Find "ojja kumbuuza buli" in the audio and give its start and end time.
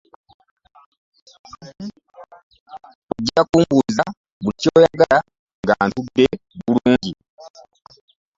3.13-4.55